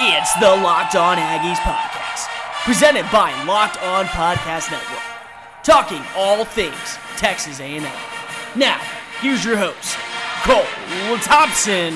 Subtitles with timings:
[0.00, 2.26] It's the Locked On Aggies podcast,
[2.64, 5.02] presented by Locked On Podcast Network,
[5.62, 7.82] talking all things Texas A&M.
[8.56, 8.80] Now,
[9.20, 9.98] here's your host,
[10.44, 10.64] Cole
[11.18, 11.92] Thompson.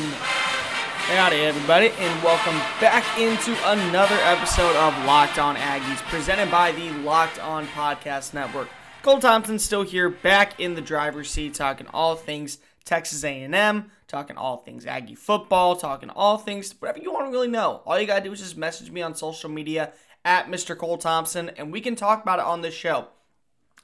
[1.09, 6.91] Howdy, everybody, and welcome back into another episode of Locked On Aggies, presented by the
[6.91, 8.69] Locked On Podcast Network.
[9.03, 14.37] Cole Thompson still here, back in the driver's seat, talking all things Texas A&M, talking
[14.37, 17.83] all things Aggie football, talking all things whatever you want to really know.
[17.85, 19.93] All you gotta do is just message me on social media
[20.25, 20.79] at Mr.
[20.79, 23.09] Cole Thompson, and we can talk about it on this show.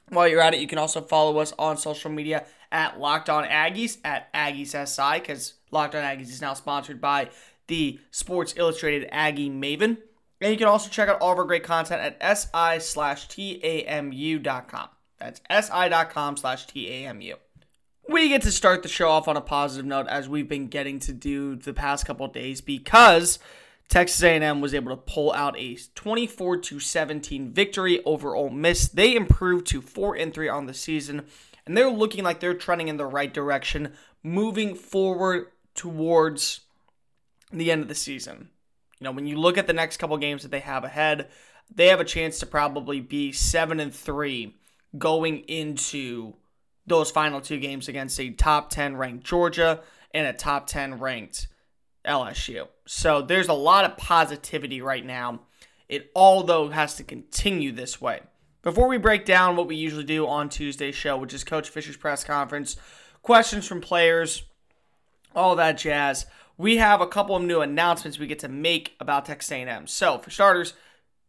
[0.09, 3.43] While you're at it, you can also follow us on social media at Locked On
[3.43, 7.29] Aggies at Aggies SI because Locked On Aggies is now sponsored by
[7.67, 9.97] the Sports Illustrated Aggie Maven.
[10.41, 14.89] And you can also check out all of our great content at si slash tamu.com.
[15.19, 17.35] That's si.com slash tamu
[18.07, 20.99] we get to start the show off on a positive note as we've been getting
[20.99, 23.39] to do the past couple days because
[23.87, 28.87] Texas A&M was able to pull out a 24 to 17 victory over Ole Miss.
[28.87, 31.25] They improved to 4 and 3 on the season
[31.65, 36.61] and they're looking like they're trending in the right direction moving forward towards
[37.51, 38.49] the end of the season.
[38.99, 41.29] You know, when you look at the next couple games that they have ahead,
[41.73, 44.55] they have a chance to probably be 7 and 3
[44.97, 46.35] going into
[46.85, 49.81] those final two games against a top 10 ranked Georgia
[50.13, 51.47] and a top 10 ranked
[52.05, 52.67] LSU.
[52.85, 55.41] So there's a lot of positivity right now.
[55.87, 58.21] It all, though, has to continue this way.
[58.61, 61.97] Before we break down what we usually do on Tuesday's show, which is Coach Fisher's
[61.97, 62.77] press conference,
[63.21, 64.43] questions from players,
[65.35, 66.25] all that jazz,
[66.57, 69.87] we have a couple of new announcements we get to make about Texas A&M.
[69.87, 70.73] So, for starters,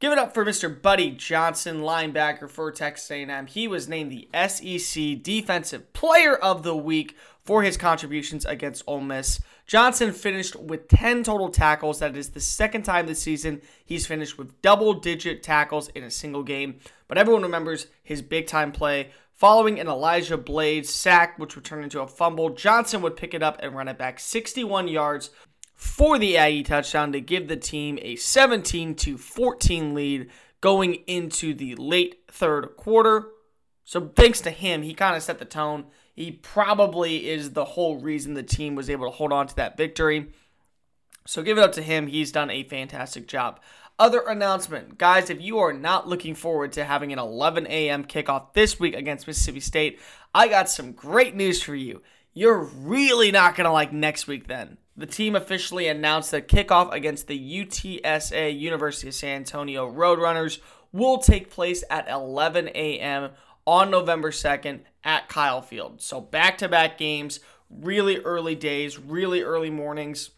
[0.00, 0.82] Give it up for Mr.
[0.82, 3.46] Buddy Johnson, linebacker for Texas A&M.
[3.46, 9.00] He was named the SEC Defensive Player of the Week for his contributions against Ole
[9.00, 9.40] Miss.
[9.66, 12.00] Johnson finished with 10 total tackles.
[12.00, 16.10] That is the second time this season he's finished with double digit tackles in a
[16.10, 16.80] single game.
[17.06, 19.10] But everyone remembers his big time play.
[19.32, 23.42] Following an Elijah Blades sack, which would turn into a fumble, Johnson would pick it
[23.42, 25.30] up and run it back 61 yards
[25.74, 30.30] for the Aggie touchdown to give the team a 17 to 14 lead
[30.60, 33.28] going into the late third quarter.
[33.84, 35.86] So thanks to him, he kind of set the tone.
[36.14, 39.76] He probably is the whole reason the team was able to hold on to that
[39.76, 40.28] victory.
[41.26, 42.06] So give it up to him.
[42.06, 43.60] He's done a fantastic job.
[43.98, 48.04] Other announcement, guys, if you are not looking forward to having an 11 a.m.
[48.04, 50.00] kickoff this week against Mississippi State,
[50.34, 52.02] I got some great news for you.
[52.32, 56.92] You're really not going to like next week then the team officially announced that kickoff
[56.92, 60.58] against the UTSA University of San Antonio Roadrunners
[60.92, 63.30] will take place at 11 a.m.
[63.66, 66.00] on November 2nd at Kyle Field.
[66.00, 70.30] So back to back games, really early days, really early mornings.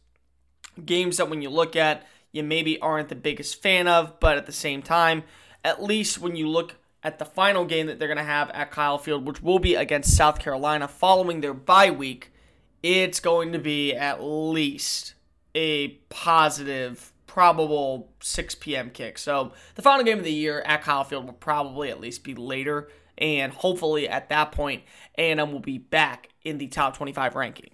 [0.85, 4.47] Games that when you look at, you maybe aren't the biggest fan of, but at
[4.47, 5.25] the same time,
[5.65, 8.71] at least when you look at the final game that they're going to have at
[8.71, 12.33] Kyle Field, which will be against South Carolina following their bye week
[12.83, 15.15] it's going to be at least
[15.55, 18.91] a positive, probable 6 p.m.
[18.91, 19.19] kick.
[19.19, 22.35] So the final game of the year at Kyle Field will probably at least be
[22.35, 22.89] later,
[23.19, 24.83] and hopefully at that point,
[25.19, 27.71] A&M will be back in the top 25 ranking.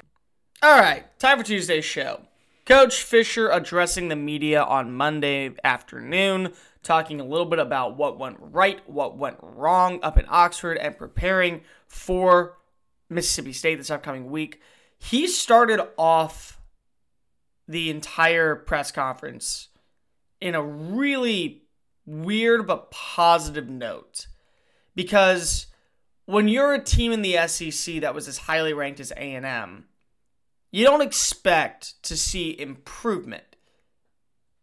[0.63, 2.23] All right, time for Tuesday's show.
[2.65, 6.53] Coach Fisher addressing the media on Monday afternoon,
[6.85, 10.97] talking a little bit about what went right, what went wrong up in Oxford, and
[10.97, 12.59] preparing for
[13.11, 14.61] Mississippi State this upcoming week
[15.11, 16.61] he started off
[17.67, 19.69] the entire press conference
[20.41, 21.63] in a really
[22.07, 24.27] weird but positive note
[24.95, 25.67] because
[26.25, 29.87] when you're a team in the SEC that was as highly ranked as A&M,
[30.71, 33.57] you don't expect to see improvement.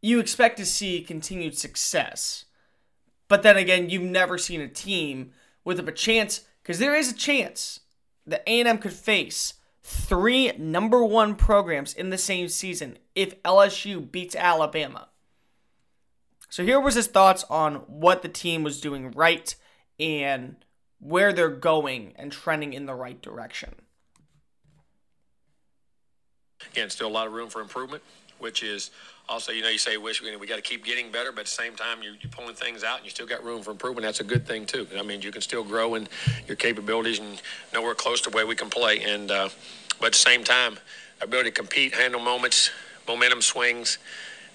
[0.02, 2.46] You expect to see continued success.
[3.28, 5.32] But then again, you've never seen a team
[5.64, 7.82] with a chance because there is a chance
[8.26, 9.56] that A&M could face
[9.90, 15.10] three number one programs in the same season if LSU beats Alabama.
[16.48, 19.56] So here was his thoughts on what the team was doing right
[20.00, 20.58] and
[21.00, 23.76] where they're going and trending in the right direction.
[26.72, 28.04] Again, still a lot of room for improvement,
[28.38, 28.92] which is
[29.30, 31.46] also, you know, you say, wish we, we got to keep getting better, but at
[31.46, 34.04] the same time, you're, you're, pulling things out and you still got room for improvement.
[34.04, 34.88] That's a good thing, too.
[34.98, 36.08] I mean, you can still grow in
[36.48, 37.42] your capabilities and
[37.74, 39.02] nowhere close to where we can play.
[39.04, 39.50] And, uh,
[40.00, 40.80] but at the same time,
[41.22, 42.72] ability to compete, handle moments,
[43.08, 44.00] momentum swings,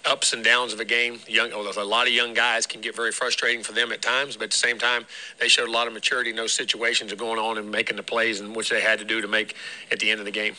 [0.05, 1.21] ups and downs of a game.
[1.26, 4.44] Young, a lot of young guys can get very frustrating for them at times, but
[4.44, 5.06] at the same time,
[5.38, 8.03] they showed a lot of maturity in those situations of going on and making the
[8.03, 9.55] plays and which they had to do to make
[9.91, 10.55] at the end of the game.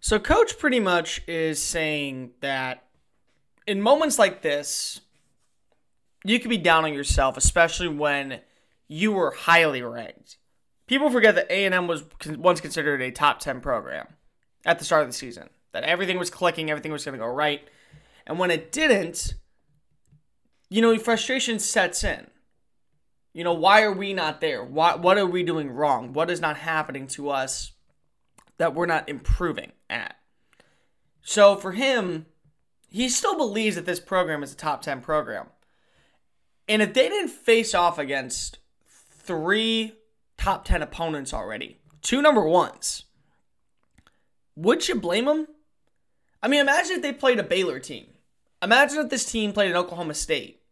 [0.00, 2.85] So, coach pretty much is saying that
[3.66, 5.00] in moments like this,
[6.24, 8.40] you could be down on yourself, especially when
[8.88, 10.38] you were highly ranked.
[10.86, 14.06] People forget that A&M was once considered a top 10 program
[14.64, 15.48] at the start of the season.
[15.72, 17.68] That everything was clicking, everything was going to go right.
[18.26, 19.34] And when it didn't,
[20.68, 22.28] you know, frustration sets in.
[23.32, 24.64] You know, why are we not there?
[24.64, 26.12] Why, what are we doing wrong?
[26.12, 27.72] What is not happening to us
[28.56, 30.16] that we're not improving at?
[31.20, 32.26] So for him,
[32.88, 35.46] he still believes that this program is a top 10 program.
[36.68, 39.94] And if they didn't face off against three
[40.36, 43.04] top 10 opponents already, two number ones,
[44.54, 45.46] would you blame them?
[46.42, 48.06] I mean, imagine if they played a Baylor team.
[48.62, 50.62] Imagine if this team played an Oklahoma State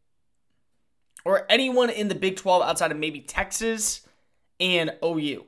[1.25, 4.07] or anyone in the Big 12 outside of maybe Texas
[4.61, 5.45] and OU.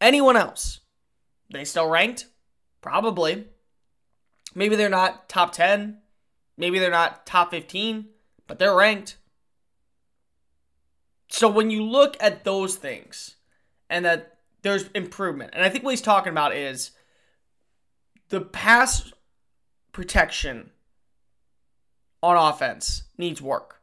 [0.00, 0.80] Anyone else.
[1.50, 2.26] They still ranked?
[2.80, 3.46] Probably.
[4.54, 5.98] Maybe they're not top 10.
[6.56, 8.06] Maybe they're not top 15,
[8.46, 9.16] but they're ranked.
[11.28, 13.36] So when you look at those things
[13.90, 16.92] and that there's improvement, and I think what he's talking about is
[18.28, 19.12] the pass
[19.92, 20.70] protection
[22.22, 23.80] on offense needs work.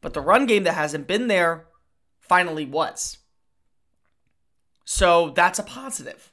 [0.00, 1.66] But the run game that hasn't been there
[2.20, 3.18] finally was.
[4.84, 6.32] So that's a positive.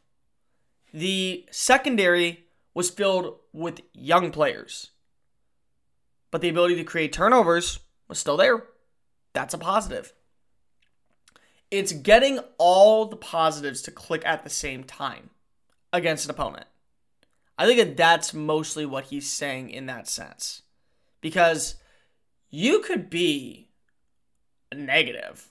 [0.94, 4.92] The secondary was filled with young players,
[6.32, 8.64] but the ability to create turnovers was still there.
[9.34, 10.14] That's a positive.
[11.70, 15.30] It's getting all the positives to click at the same time
[15.94, 16.66] against an opponent.
[17.58, 20.64] I think that that's mostly what he's saying in that sense.
[21.22, 21.76] Because
[22.50, 23.70] you could be
[24.72, 25.50] a negative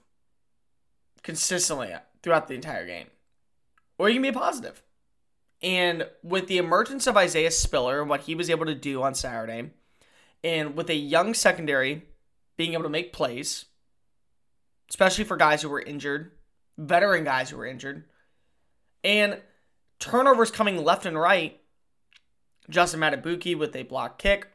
[1.23, 3.06] consistently throughout the entire game,
[3.97, 4.83] or you can be a positive.
[5.62, 9.15] And with the emergence of Isaiah Spiller and what he was able to do on
[9.15, 9.71] Saturday,
[10.42, 12.02] and with a young secondary
[12.56, 13.66] being able to make plays,
[14.88, 16.32] especially for guys who were injured,
[16.78, 18.04] veteran guys who were injured,
[19.04, 19.40] and
[19.98, 21.60] turnovers coming left and right.
[22.69, 24.48] Justin Madubuike with a block kick.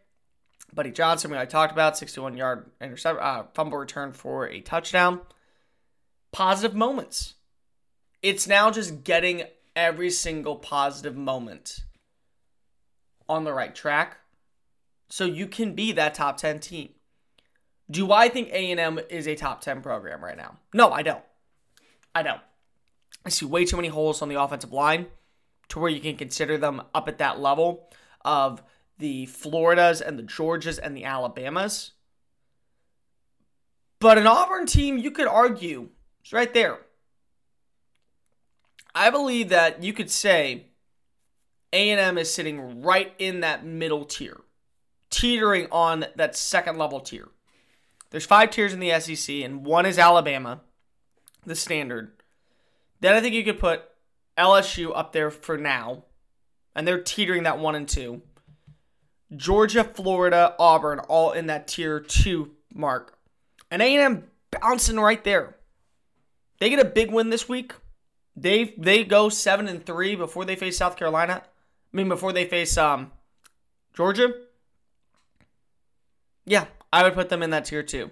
[0.74, 5.22] Buddy Johnson, we I talked about, 61 yard intercept, uh, fumble return for a touchdown.
[6.32, 7.36] Positive moments.
[8.22, 9.44] It's now just getting
[9.76, 11.80] every single positive moment
[13.28, 14.18] on the right track
[15.10, 16.90] so you can be that top 10 team.
[17.90, 20.58] Do I think A&M is a top 10 program right now?
[20.74, 21.24] No, I don't.
[22.14, 22.42] I don't.
[23.26, 25.08] I see way too many holes on the offensive line
[25.70, 27.90] to where you can consider them up at that level
[28.24, 28.64] of
[28.98, 31.92] the Floridas and the Georgias and the Alabamas.
[34.00, 35.90] But an Auburn team, you could argue,
[36.24, 36.80] is right there.
[38.94, 40.68] I believe that you could say
[41.74, 44.40] A&M is sitting right in that middle tier,
[45.16, 47.30] teetering on that second level tier.
[48.10, 50.60] There's five tiers in the SEC, and one is Alabama,
[51.46, 52.12] the standard.
[53.00, 53.84] Then I think you could put
[54.38, 56.04] LSU up there for now,
[56.76, 58.24] and they're teetering that one and two.
[59.34, 63.18] Georgia, Florida, Auburn, all in that tier two mark,
[63.72, 65.56] and A&M bouncing right there.
[66.60, 67.74] They get a big win this week.
[68.36, 71.42] They they go seven and three before they face South Carolina.
[71.46, 73.14] I mean, before they face um
[73.94, 74.34] Georgia.
[76.46, 78.12] Yeah, I would put them in that tier two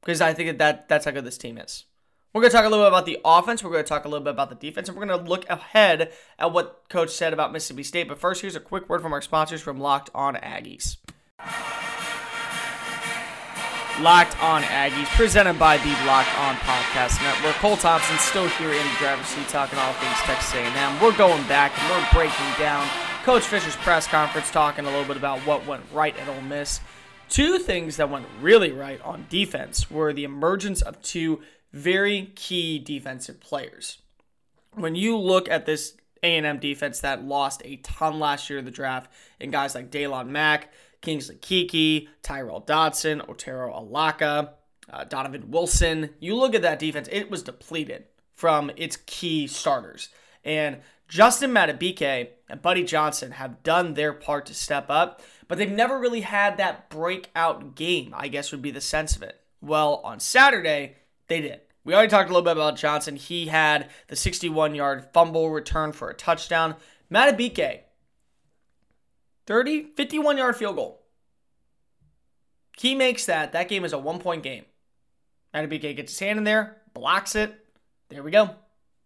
[0.00, 1.84] because I think that, that that's how good this team is.
[2.32, 3.64] We're going to talk a little bit about the offense.
[3.64, 5.48] We're going to talk a little bit about the defense, and we're going to look
[5.48, 8.08] ahead at what Coach said about Mississippi State.
[8.08, 10.98] But first, here's a quick word from our sponsors from Locked On Aggies.
[14.02, 17.54] Locked On Aggies, presented by the Locked On Podcast Network.
[17.54, 21.00] Cole Thompson still here in the driver's seat talking all things Texas A&M.
[21.00, 22.86] We're going back and we're breaking down
[23.22, 26.80] Coach Fisher's press conference, talking a little bit about what went right at Ole Miss.
[27.28, 31.42] Two things that went really right on defense were the emergence of two
[31.72, 33.98] very key defensive players.
[34.72, 38.70] When you look at this A&M defense that lost a ton last year in the
[38.70, 44.54] draft, and guys like Daylon Mack, Kingsley Keke, Tyrel Dodson, Otaro Alaka,
[44.90, 48.04] uh, Donovan Wilson, you look at that defense, it was depleted
[48.34, 50.10] from its key starters.
[50.44, 50.78] And
[51.08, 55.98] Justin Madubuike and Buddy Johnson have done their part to step up, but they've never
[55.98, 59.40] really had that breakout game, I guess would be the sense of it.
[59.60, 60.96] Well, on Saturday,
[61.28, 61.60] they did.
[61.84, 63.16] We already talked a little bit about Johnson.
[63.16, 66.74] He had the 61 yard fumble return for a touchdown.
[67.12, 67.82] Madubuike,
[69.46, 71.02] 30, 51 yard field goal.
[72.76, 73.52] He makes that.
[73.52, 74.64] That game is a one point game.
[75.54, 77.54] Madubuike gets his hand in there, blocks it.
[78.08, 78.50] There we go.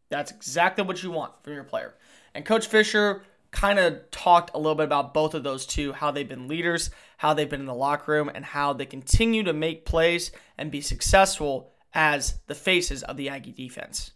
[0.08, 1.94] That's exactly what you want from your player.
[2.34, 6.10] And Coach Fisher kind of talked a little bit about both of those two, how
[6.10, 9.52] they've been leaders, how they've been in the locker room, and how they continue to
[9.52, 14.12] make plays and be successful as the faces of the Aggie defense.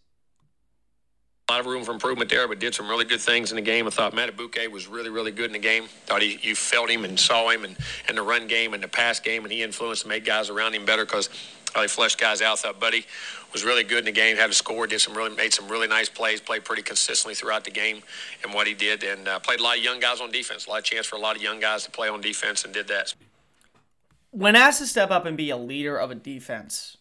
[1.48, 3.62] A lot of room for improvement there, but did some really good things in the
[3.62, 3.86] game.
[3.86, 5.84] I thought Madubuike was really, really good in the game.
[6.06, 7.76] Thought he, you felt him and saw him and
[8.08, 10.74] in the run game and the pass game, and he influenced and made guys around
[10.74, 11.28] him better because
[11.82, 12.58] he flushed guys out.
[12.60, 13.06] Thought Buddy
[13.52, 15.86] was really good in the game, had a score, did some really, made some really
[15.86, 18.02] nice plays, played pretty consistently throughout the game
[18.42, 20.66] and what he did, and uh, played a lot of young guys on defense.
[20.66, 22.74] A lot of chance for a lot of young guys to play on defense and
[22.74, 23.14] did that.
[24.30, 26.96] When asked to step up and be a leader of a defense,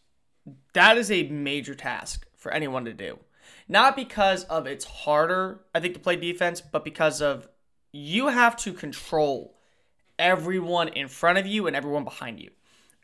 [0.73, 3.19] that is a major task for anyone to do.
[3.67, 7.47] Not because of it's harder, I think, to play defense, but because of
[7.91, 9.55] you have to control
[10.19, 12.51] everyone in front of you and everyone behind you.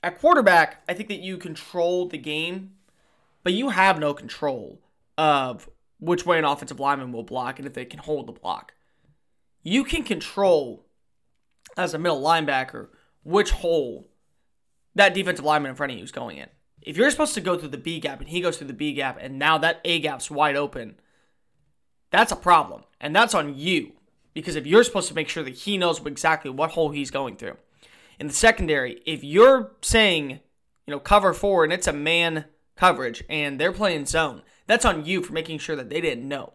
[0.01, 2.71] At quarterback, I think that you control the game,
[3.43, 4.81] but you have no control
[5.17, 8.73] of which way an offensive lineman will block and if they can hold the block.
[9.63, 10.85] You can control,
[11.75, 12.87] as a middle linebacker,
[13.23, 14.07] which hole
[14.95, 16.47] that defensive lineman in front of you is going in.
[16.81, 18.93] If you're supposed to go through the B gap and he goes through the B
[18.93, 20.99] gap and now that A gap's wide open,
[22.09, 22.83] that's a problem.
[22.99, 23.93] And that's on you.
[24.33, 27.35] Because if you're supposed to make sure that he knows exactly what hole he's going
[27.35, 27.57] through.
[28.19, 30.31] In the secondary, if you're saying,
[30.85, 32.45] you know, cover four and it's a man
[32.75, 36.53] coverage and they're playing zone, that's on you for making sure that they didn't know.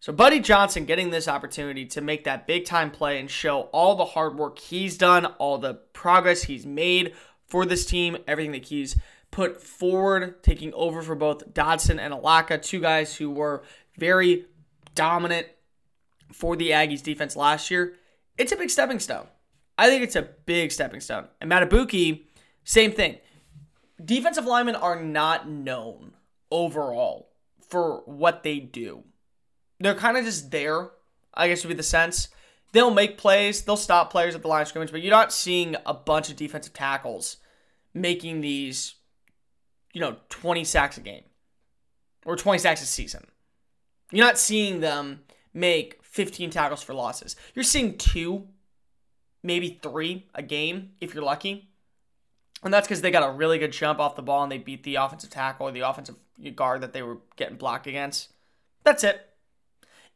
[0.00, 3.94] So, Buddy Johnson getting this opportunity to make that big time play and show all
[3.94, 7.14] the hard work he's done, all the progress he's made
[7.46, 8.96] for this team, everything that he's
[9.30, 13.62] put forward, taking over for both Dodson and Alaka, two guys who were
[13.96, 14.44] very
[14.94, 15.46] dominant
[16.32, 17.94] for the Aggies defense last year.
[18.36, 19.26] It's a big stepping stone.
[19.76, 21.26] I think it's a big stepping stone.
[21.40, 22.24] And Madubuike,
[22.64, 23.18] same thing.
[24.04, 26.12] Defensive linemen are not known
[26.50, 27.30] overall
[27.68, 29.04] for what they do.
[29.80, 30.90] They're kind of just there,
[31.32, 32.28] I guess would be the sense
[32.74, 35.76] they'll make plays, they'll stop players at the line of scrimmage, but you're not seeing
[35.86, 37.38] a bunch of defensive tackles
[37.94, 38.96] making these,
[39.94, 41.22] you know, 20 sacks a game
[42.26, 43.24] or 20 sacks a season.
[44.10, 45.20] You're not seeing them
[45.54, 47.36] make 15 tackles for losses.
[47.54, 48.48] You're seeing two,
[49.44, 51.68] maybe three a game if you're lucky.
[52.64, 54.82] And that's because they got a really good jump off the ball and they beat
[54.82, 56.16] the offensive tackle or the offensive
[56.56, 58.32] guard that they were getting blocked against.
[58.82, 59.20] That's it.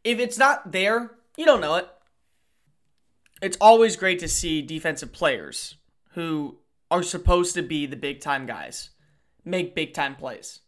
[0.02, 1.88] If it's not there, you don't know it
[3.40, 5.76] it's always great to see defensive players
[6.12, 6.58] who
[6.90, 8.90] are supposed to be the big time guys
[9.44, 10.60] make big time plays.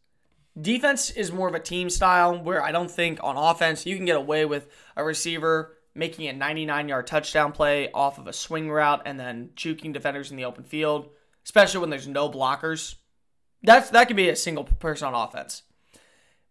[0.60, 4.04] Defense is more of a team style where I don't think on offense you can
[4.04, 8.70] get away with a receiver making a 99 yard touchdown play off of a swing
[8.70, 11.09] route and then juking defenders in the open field,
[11.44, 12.97] especially when there's no blockers.
[13.62, 15.62] That's that could be a single person on offense.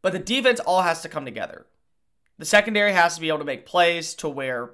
[0.01, 1.65] But the defense all has to come together.
[2.37, 4.71] The secondary has to be able to make plays to where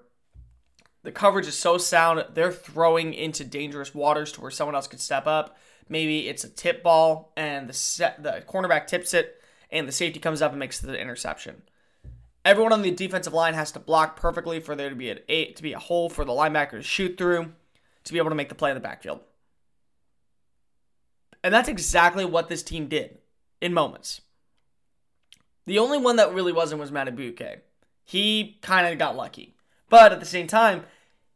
[1.05, 4.99] the coverage is so sound, they're throwing into dangerous waters to where someone else could
[4.99, 5.57] step up.
[5.87, 9.39] Maybe it's a tip ball and the set, the cornerback tips it
[9.71, 11.61] and the safety comes up and makes the interception.
[12.45, 15.55] Everyone on the defensive line has to block perfectly for there to be an eight
[15.55, 17.51] to be a hole for the linebacker to shoot through
[18.03, 19.19] to be able to make the play in the backfield.
[21.43, 23.17] And that's exactly what this team did
[23.61, 24.21] in moments.
[25.65, 27.61] The only one that really wasn't was Madubuike.
[28.03, 29.55] He kind of got lucky.
[29.89, 30.83] But at the same time,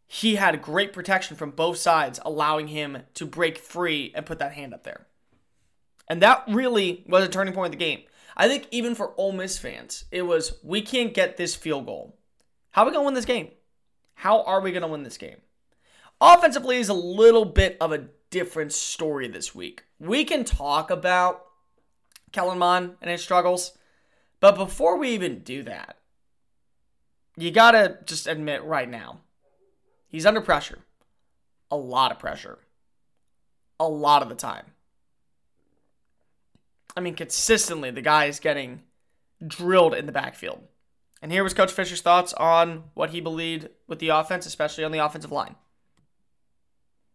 [0.05, 4.53] he had great protection from both sides, allowing him to break free and put that
[4.53, 5.07] hand up there.
[6.07, 8.01] And that really was a turning point of the game.
[8.36, 12.17] I think even for Ole Miss fans, it was we can't get this field goal.
[12.71, 13.50] How are we going to win this game?
[14.15, 15.38] How are we going to win this game?
[16.21, 19.83] Offensively is a little bit of a different story this week.
[20.00, 21.45] We can talk about
[22.31, 23.77] Kellen Mond and his struggles,
[24.39, 25.98] but before we even do that,
[27.38, 29.21] you got to just admit right now
[30.09, 30.79] He's under pressure.
[31.69, 32.57] A lot of pressure.
[33.79, 34.65] A lot of the time.
[36.99, 38.81] I mean, consistently, the guy is getting
[39.47, 40.59] drilled in the backfield.
[41.21, 44.91] And here was Coach Fisher's thoughts on what he believed with the offense, especially on
[44.91, 45.55] the offensive line.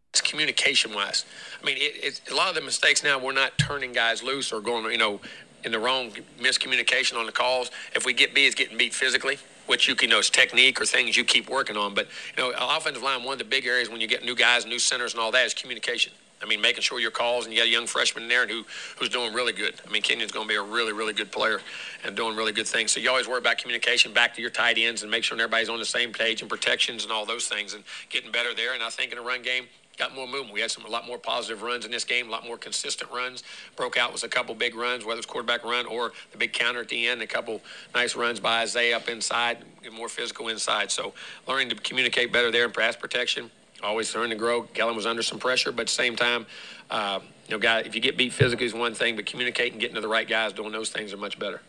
[0.09, 1.27] It's communication wise.
[1.61, 4.63] I mean, it, a lot of the mistakes now, we're not turning guys loose or
[4.63, 5.21] going, you know,
[5.65, 7.71] in the wrong miscommunication on the calls.
[7.95, 9.37] If we get beat, it's getting beat physically
[9.67, 11.95] which you can know is technique or things you keep working on.
[11.95, 14.67] But you know, offensive line, one of the big areas when you get new guys,
[14.67, 16.13] new centers, and all that is communication.
[16.45, 18.65] I mean, making sure your calls, and you got a young freshman in there who
[18.99, 19.81] who's doing really good.
[19.87, 21.61] I mean, Kenyon's going to be a really, really good player
[22.05, 22.93] and doing really good things.
[22.93, 25.71] So you always worry about communication back to your tight ends and make sure everybody's
[25.71, 28.75] on the same page and protections and all those things and getting better there.
[28.75, 29.65] And I think in a run game,
[29.97, 30.53] got more movement.
[30.53, 33.11] We had some a lot more positive runs in this game, a lot more consistent
[33.11, 33.43] runs.
[33.77, 36.81] Broke out with a couple big runs, whether it's quarterback run or the big counter
[36.81, 37.23] at the end.
[37.23, 37.63] A couple
[37.95, 39.59] nice runs by Isaiah up inside,
[39.93, 40.91] more physical inside.
[40.91, 41.15] So
[41.49, 43.51] learning to communicate better there in pass protection.
[43.85, 44.63] Always learning to grow.
[44.63, 46.47] Kellen was under some pressure, but at the same time,
[46.91, 49.95] uh, you know, guy, if you get beat physically is one thing, but communicating, getting
[49.95, 51.61] to the right guys, doing those things are much better.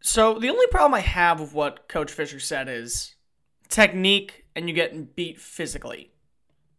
[0.00, 3.14] So the only problem I have with what Coach Fisher said is
[3.68, 6.10] technique and you getting beat physically.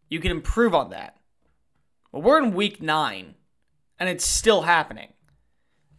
[0.10, 1.18] You can improve on that.
[2.12, 3.36] But we're in week nine
[4.00, 5.14] and it's still happening.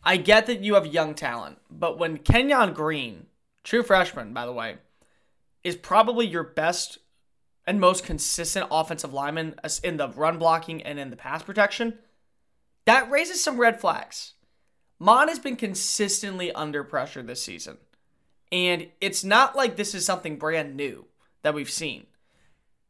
[0.03, 3.27] I get that you have young talent, but when Kenyon Green,
[3.63, 4.79] true freshman, by the way,
[5.63, 6.99] is probably your best
[7.67, 11.99] and most consistent offensive lineman in the run blocking and in the pass protection,
[12.85, 14.35] that raises some red flags.
[14.99, 17.79] Mond has been consistently under pressure this season.
[18.51, 21.07] And it's not like this is something brand new
[21.43, 22.07] that we've seen.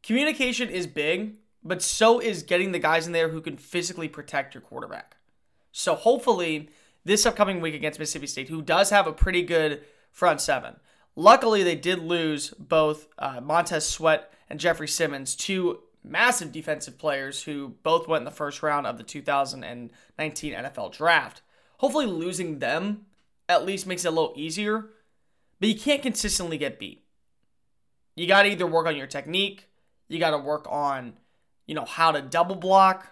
[0.03, 4.53] Communication is big, but so is getting the guys in there who can physically protect
[4.53, 5.15] your quarterback.
[5.71, 6.69] So hopefully,
[7.05, 10.75] this upcoming week against Mississippi State, who does have a pretty good front seven.
[11.15, 17.43] Luckily, they did lose both uh, Montez Sweat and Jeffrey Simmons, two massive defensive players
[17.43, 21.41] who both went in the first round of the 2019 NFL draft.
[21.77, 23.05] Hopefully, losing them
[23.49, 24.89] at least makes it a little easier,
[25.59, 27.03] but you can't consistently get beat.
[28.15, 29.69] You got to either work on your technique,
[30.07, 31.13] you got to work on,
[31.65, 33.07] you know, how to double block,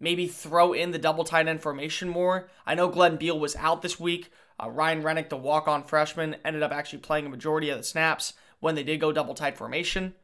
[0.00, 2.48] maybe throw in the double tight end formation more.
[2.66, 4.30] I know Glenn Beal was out this week.
[4.62, 7.84] Uh, Ryan Rennick, the walk on freshman, ended up actually playing a majority of the
[7.84, 10.14] snaps when they did go double tight formation.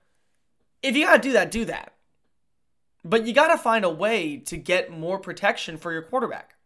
[0.84, 1.94] If you got to do that, do that.
[3.02, 6.56] But you got to find a way to get more protection for your quarterback.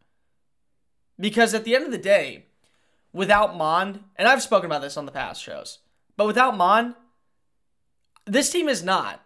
[1.20, 2.46] Because at the end of the day,
[3.12, 5.78] without Mond, and I've spoken about this on the past shows,
[6.16, 6.96] but without Mond,
[8.26, 9.24] this team is not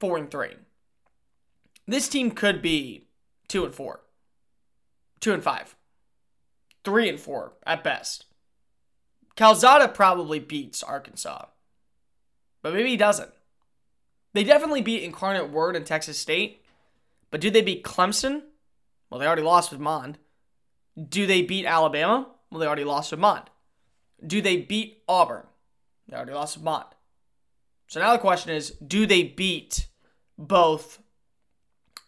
[0.00, 0.56] four and three.
[1.86, 3.06] This team could be
[3.46, 4.00] two and four,
[5.20, 5.76] two and five,
[6.82, 8.24] three and four at best.
[9.36, 11.46] Calzada probably beats Arkansas,
[12.62, 13.30] but maybe he doesn't.
[14.36, 16.62] They definitely beat Incarnate Word and Texas State,
[17.30, 18.42] but do they beat Clemson?
[19.08, 20.18] Well, they already lost with Mond.
[21.08, 22.28] Do they beat Alabama?
[22.50, 23.48] Well, they already lost to Mond.
[24.24, 25.44] Do they beat Auburn?
[26.06, 26.84] They already lost to Mond.
[27.86, 29.86] So now the question is, do they beat
[30.36, 31.00] both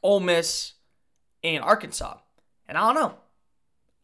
[0.03, 0.75] Ole Miss
[1.43, 2.19] and Arkansas?
[2.69, 3.15] And I don't know.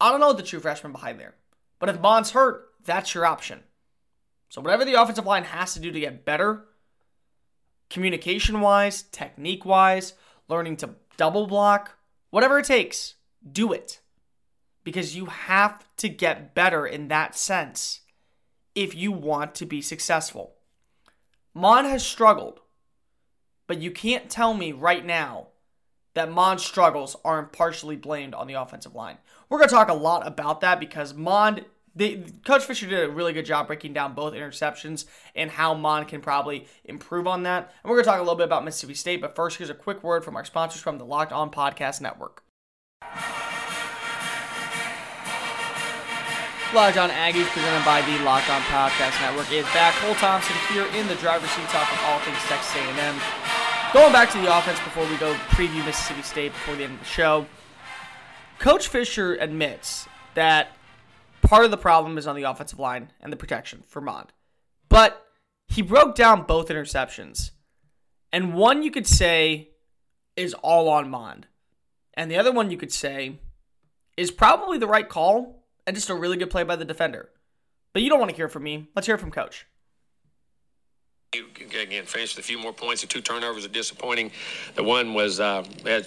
[0.01, 1.35] I don't know the true freshman behind there.
[1.77, 3.59] But if Mond's hurt, that's your option.
[4.49, 6.65] So whatever the offensive line has to do to get better,
[7.89, 10.13] communication wise, technique wise,
[10.47, 11.97] learning to double block,
[12.29, 13.15] whatever it takes,
[13.49, 13.99] do it
[14.85, 18.01] because you have to get better in that sense
[18.73, 20.53] if you want to be successful.
[21.53, 22.61] Mond has struggled,
[23.67, 25.47] but you can't tell me right now
[26.13, 29.17] that Mond's struggles aren't partially blamed on the offensive line.
[29.49, 33.09] We're going to talk a lot about that because Mond, the, Coach Fisher did a
[33.09, 37.73] really good job breaking down both interceptions and how Mond can probably improve on that.
[37.83, 39.75] And we're going to talk a little bit about Mississippi State, but first, here's a
[39.75, 42.43] quick word from our sponsors from the Locked On Podcast Network.
[46.73, 49.93] Locked On Aggies, presented by the Locked On Podcast Network, is back.
[49.95, 53.15] Cole Thompson here in the driver's seat talking all things Texas A&M.
[53.93, 56.99] Going back to the offense before we go preview Mississippi State before the end of
[56.99, 57.45] the show.
[58.59, 60.75] Coach Fisher admits that
[61.47, 64.31] part of the problem is on the offensive line and the protection for Mond.
[64.89, 65.25] But
[65.67, 67.51] he broke down both interceptions.
[68.31, 69.69] And one you could say
[70.35, 71.47] is all on Mond.
[72.13, 73.39] And the other one you could say
[74.17, 77.29] is probably the right call and just a really good play by the defender.
[77.93, 78.89] But you don't want to hear from me.
[78.95, 79.65] Let's hear from Coach.
[81.59, 83.01] Again, finished with a few more points.
[83.01, 84.31] The two turnovers are disappointing.
[84.75, 85.63] The one was uh,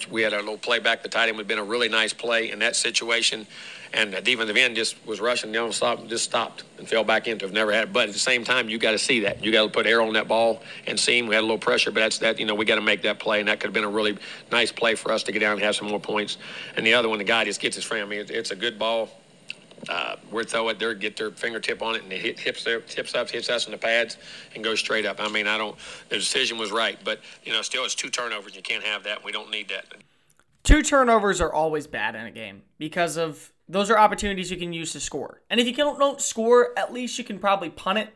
[0.09, 1.03] we had a little play back.
[1.03, 3.47] The tight end would have been a really nice play in that situation,
[3.93, 7.45] and the defensive end just was rushing down, stop, just stopped and fell back into.
[7.45, 7.85] Have never had.
[7.85, 7.93] It.
[7.93, 9.43] But at the same time, you got to see that.
[9.43, 11.27] You got to put air on that ball and see him.
[11.27, 12.39] We had a little pressure, but that's that.
[12.39, 14.17] You know, we got to make that play, and that could have been a really
[14.51, 16.37] nice play for us to get down and have some more points.
[16.75, 18.03] And the other one, the guy just gets his frame.
[18.03, 19.09] I mean, it's a good ball
[19.87, 22.81] uh, we throw it there, get their fingertip on it, and it hit, hips there,
[22.81, 24.17] tips up, hits us in the pads,
[24.55, 25.17] and goes straight up.
[25.19, 25.77] I mean, I don't.
[26.09, 28.55] The decision was right, but you know, still, it's two turnovers.
[28.55, 29.23] You can't have that.
[29.23, 29.85] We don't need that.
[30.63, 34.73] Two turnovers are always bad in a game because of those are opportunities you can
[34.73, 35.41] use to score.
[35.49, 38.09] And if you don't, don't score, at least you can probably punt it,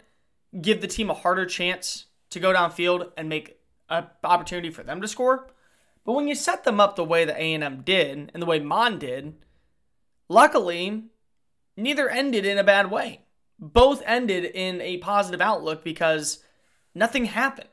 [0.62, 5.00] give the team a harder chance to go downfield and make an opportunity for them
[5.02, 5.48] to score.
[6.06, 9.00] But when you set them up the way that A&M did and the way Mond
[9.00, 9.36] did,
[10.28, 11.04] luckily
[11.76, 13.22] neither ended in a bad way.
[13.60, 16.40] Both ended in a positive outlook because
[16.94, 17.70] nothing happened.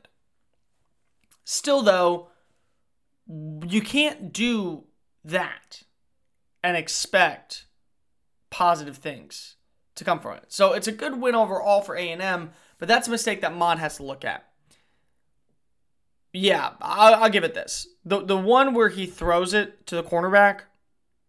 [1.43, 2.29] Still, though,
[3.27, 4.85] you can't do
[5.23, 5.83] that
[6.63, 7.65] and expect
[8.49, 9.55] positive things
[9.95, 10.45] to come from it.
[10.49, 13.97] So it's a good win overall for A&M, but that's a mistake that Mond has
[13.97, 14.45] to look at.
[16.33, 17.87] Yeah, I'll, I'll give it this.
[18.05, 20.61] The the one where he throws it to the cornerback,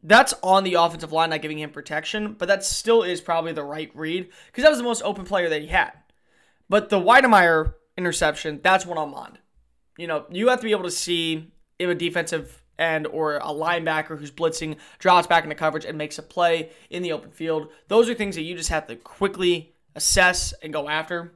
[0.03, 3.63] that's on the offensive line, not giving him protection, but that still is probably the
[3.63, 5.93] right read because that was the most open player that he had.
[6.69, 9.39] But the Wydermyer interception, that's one on Mond.
[9.97, 13.49] You know, you have to be able to see if a defensive end or a
[13.49, 17.69] linebacker who's blitzing drops back into coverage and makes a play in the open field.
[17.89, 21.35] Those are things that you just have to quickly assess and go after.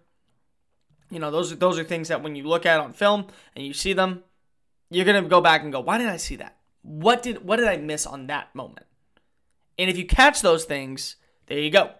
[1.11, 3.65] You know, those are those are things that when you look at on film and
[3.65, 4.25] you see them,
[4.91, 6.56] you're gonna go back and go, why did I see that?
[6.87, 8.87] What did what did I miss on that moment?
[9.77, 11.90] And if you catch those things, there you go.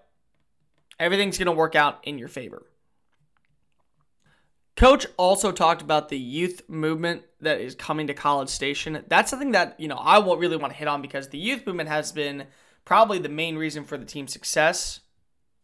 [0.99, 2.67] Everything's gonna work out in your favor.
[4.77, 9.03] Coach also talked about the youth movement that is coming to College Station.
[9.09, 11.67] That's something that, you know, I won't really want to hit on because the youth
[11.67, 12.45] movement has been
[12.85, 15.01] probably the main reason for the team's success.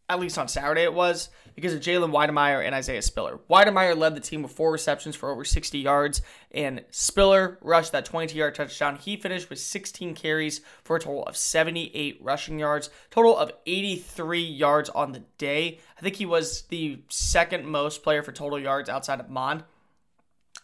[0.09, 3.39] At least on Saturday it was because of Jalen Wydermyer and Isaiah Spiller.
[3.49, 8.05] Wydermyer led the team with four receptions for over 60 yards, and Spiller rushed that
[8.05, 8.97] 22 yard touchdown.
[8.97, 14.41] He finished with 16 carries for a total of 78 rushing yards, total of 83
[14.41, 15.79] yards on the day.
[15.97, 19.63] I think he was the second most player for total yards outside of Mond.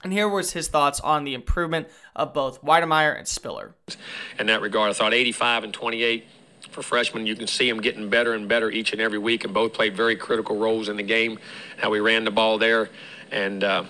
[0.03, 3.75] And here was his thoughts on the improvement of both Wydermyer and Spiller.
[4.39, 6.25] In that regard, I thought 85 and 28
[6.71, 7.25] for freshmen.
[7.25, 9.95] You can see them getting better and better each and every week, and both played
[9.95, 11.39] very critical roles in the game.
[11.77, 12.89] How we ran the ball there,
[13.31, 13.83] and uh,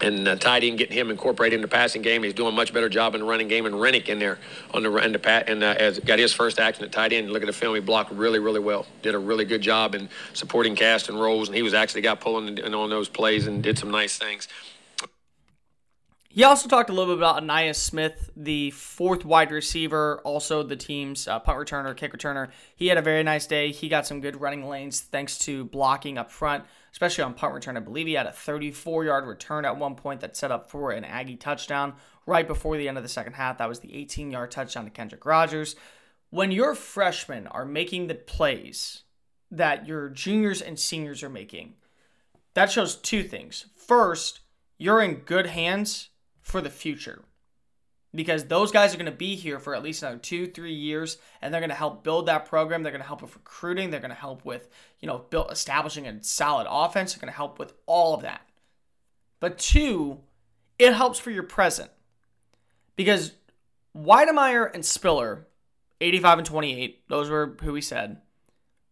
[0.00, 2.22] and uh, tight end getting him incorporated in the passing game.
[2.22, 4.38] He's doing a much better job in the running game, and Rennick in there
[4.72, 7.30] on the run the pat and uh, as got his first action at tight end.
[7.30, 8.86] Look at the film; he blocked really, really well.
[9.02, 12.20] Did a really good job in supporting cast and rolls, and he was actually got
[12.20, 14.48] pulling on those plays and did some nice things.
[16.34, 20.76] He also talked a little bit about Ainias Smith, the fourth wide receiver, also the
[20.76, 22.48] team's uh, punt returner, kick returner.
[22.74, 23.70] He had a very nice day.
[23.70, 27.76] He got some good running lanes thanks to blocking up front, especially on punt return.
[27.76, 30.90] I believe he had a 34 yard return at one point that set up for
[30.92, 31.92] an Aggie touchdown
[32.24, 33.58] right before the end of the second half.
[33.58, 35.76] That was the 18 yard touchdown to Kendrick Rogers.
[36.30, 39.02] When your freshmen are making the plays
[39.50, 41.74] that your juniors and seniors are making,
[42.54, 43.66] that shows two things.
[43.76, 44.40] First,
[44.78, 46.08] you're in good hands
[46.42, 47.24] for the future
[48.14, 51.18] because those guys are going to be here for at least another two, three years,
[51.40, 52.82] and they're going to help build that program.
[52.82, 53.90] They're going to help with recruiting.
[53.90, 54.68] They're going to help with,
[55.00, 57.14] you know, build establishing a solid offense.
[57.14, 58.42] They're going to help with all of that.
[59.40, 60.20] But two,
[60.78, 61.90] it helps for your present
[62.96, 63.32] because
[63.96, 65.46] Wydermyer and Spiller,
[66.00, 68.20] 85 and 28, those were who we said,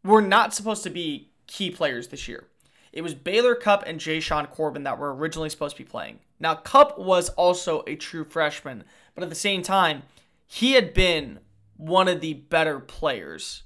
[0.02, 2.46] were not supposed to be key players this year.
[2.92, 6.20] It was Baylor Cupp and Jashaun Corbin that were originally supposed to be playing.
[6.40, 10.02] Now, Cupp was also a true freshman, but at the same time,
[10.46, 11.40] he had been
[11.76, 13.62] one of the better players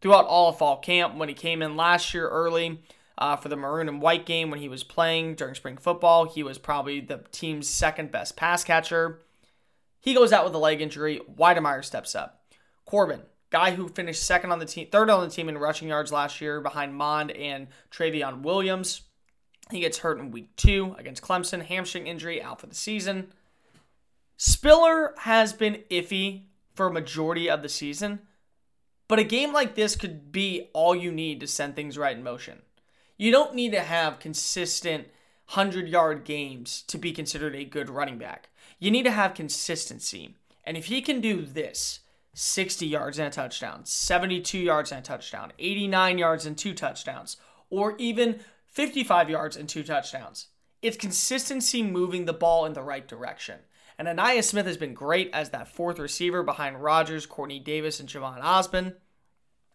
[0.00, 2.80] throughout all of fall camp when he came in last year early
[3.18, 6.24] uh, for the maroon and white game when he was playing during spring football.
[6.24, 9.20] He was probably the team's second best pass catcher.
[10.00, 11.20] He goes out with a leg injury.
[11.30, 12.42] Wydermyer steps up.
[12.86, 16.10] Corbin, guy who finished second on the team, third on the team in rushing yards
[16.10, 19.02] last year behind Mond and Trayveon Williams.
[19.70, 23.32] He gets hurt in week two against Clemson, hamstring injury, out for the season.
[24.36, 28.20] Spiller has been iffy for a majority of the season,
[29.06, 32.22] but a game like this could be all you need to send things right in
[32.22, 32.62] motion.
[33.16, 35.08] You don't need to have consistent
[35.52, 38.48] 100 yard games to be considered a good running back.
[38.78, 40.36] You need to have consistency.
[40.64, 42.00] And if he can do this,
[42.34, 47.36] 60 yards and a touchdown, 72 yards and a touchdown, 89 yards and two touchdowns,
[47.68, 50.46] or even 55 yards and two touchdowns.
[50.82, 53.60] It's consistency moving the ball in the right direction.
[53.98, 58.08] And Ainias Smith has been great as that fourth receiver behind Rogers, Quartney Davis, and
[58.08, 58.94] Jhamon Ausbon.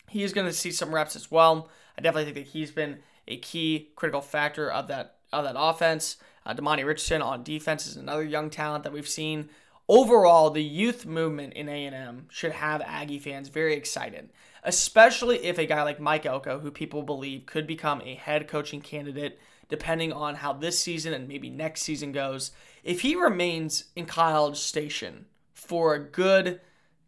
[0.09, 1.69] He is going to see some reps as well.
[1.97, 6.17] I definitely think that he's been a key critical factor of that of that offense.
[6.45, 9.49] Uh, Demani Richardson on defense is another young talent that we've seen
[9.87, 14.29] overall, the youth movement in A&M should have Aggie fans very excited,
[14.63, 18.81] especially if a guy like Mike Elko, who people believe could become a head coaching
[18.81, 22.51] candidate depending on how this season and maybe next season goes,
[22.83, 26.61] if he remains in College Station for a good,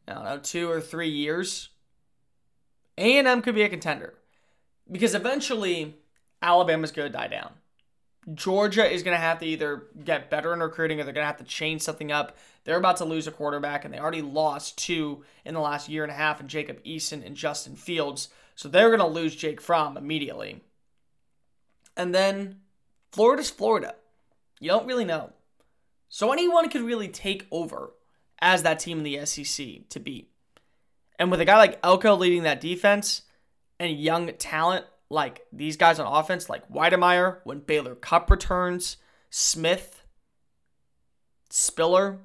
[0.08, 1.70] I don't know, two or three years,
[2.98, 4.16] A&M could be a contender
[4.92, 5.98] because eventually
[6.42, 7.52] Alabama's going to die down.
[8.34, 11.28] Georgia is going to have to either get better in recruiting or they're going to
[11.28, 12.38] have to change something up.
[12.66, 16.04] They're about to lose a quarterback, and they already lost two in the last year
[16.04, 18.28] and a half in Jacob Eason and Justin Fields.
[18.56, 20.62] So they're going to lose Jake Fromm immediately.
[21.96, 22.60] And then
[23.12, 23.96] Florida's Florida.
[24.60, 25.32] You don't really know.
[26.10, 27.94] So anyone could really take over
[28.40, 30.32] as that team in the SEC to beat.
[31.18, 33.24] And with a guy like Elko leading that defense
[33.80, 38.98] and young talent like these guys on offense, like Wydermyer, when Baylor Cupp returns,
[39.30, 40.04] Smith,
[41.50, 42.20] Spiller,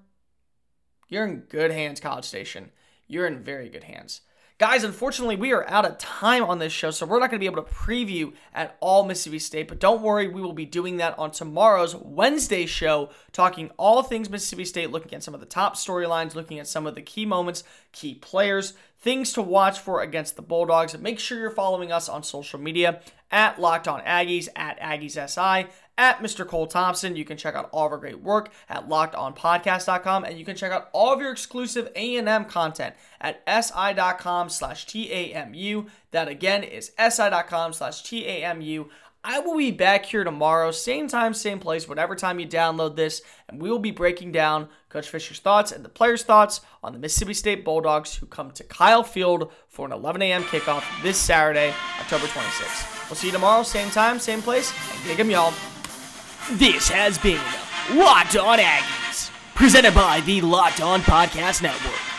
[1.08, 2.70] you're in good hands, College Station.
[3.06, 4.22] You're in very good hands.
[4.58, 7.42] Guys, unfortunately, we are out of time on this show, so we're not going to
[7.42, 9.66] be able to preview at all Mississippi State.
[9.66, 14.30] But don't worry, we will be doing that on tomorrow's Wednesday show, talking all things
[14.30, 17.26] Mississippi State, looking at some of the top storylines, looking at some of the key
[17.26, 20.96] moments, key players, things to watch for against the Bulldogs.
[20.96, 23.00] Make sure you're following us on social media
[23.32, 26.46] at Locked On Aggies, at Aggies SI, at Mr.
[26.46, 27.16] Cole Thompson.
[27.16, 30.70] You can check out all of our great work at lockedonpodcast.com, and you can check
[30.70, 35.88] out all of your exclusive A&M content at si.com slash TAMU.
[36.12, 38.88] That again is si.com slash TAMU.
[39.24, 43.22] I will be back here tomorrow, same time, same place, whatever time you download this,
[43.48, 46.98] and we will be breaking down Coach Fisher's thoughts and the players' thoughts on the
[46.98, 50.42] Mississippi State Bulldogs who come to Kyle Field for an 11 a.m.
[50.42, 53.08] kickoff this Saturday, October 26th.
[53.08, 55.54] We'll see you tomorrow, same time, same place, and gig 'em, y'all.
[56.54, 57.40] This has been
[57.96, 62.11] Locked On Aggies, presented by the Locked On Podcast Network.